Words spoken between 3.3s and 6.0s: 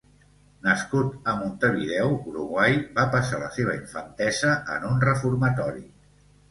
la seva infantesa en un reformatori.